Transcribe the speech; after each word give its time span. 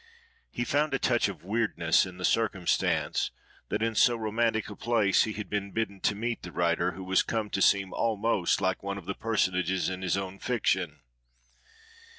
He 0.49 0.63
found 0.65 0.95
a 0.95 0.97
touch 0.97 1.29
of 1.29 1.43
weirdness 1.43 2.07
in 2.07 2.17
the 2.17 2.25
circumstance 2.25 3.29
that 3.69 3.83
in 3.83 3.93
so 3.93 4.15
romantic 4.17 4.67
a 4.67 4.75
place 4.75 5.25
he 5.25 5.33
had 5.33 5.47
been 5.47 5.69
bidden 5.73 5.99
to 6.01 6.15
meet 6.15 6.41
the 6.41 6.51
writer 6.51 6.93
who 6.93 7.03
was 7.03 7.21
come 7.21 7.51
to 7.51 7.61
seem 7.61 7.93
almost 7.93 8.61
like 8.61 8.81
one 8.81 8.97
of 8.97 9.05
the 9.05 9.13
personages 9.13 9.91
in 9.91 10.01
his 10.01 10.17
own 10.17 10.39
fiction. 10.39 11.01